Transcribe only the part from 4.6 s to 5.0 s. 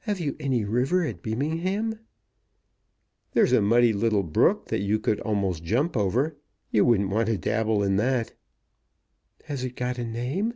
that you